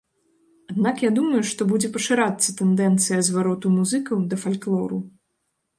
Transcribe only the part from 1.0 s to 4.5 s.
я думаю, што будзе пашырацца тэндэнцыя звароту музыкаў да